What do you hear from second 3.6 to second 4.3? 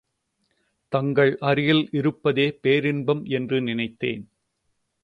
நினைத்தேன்.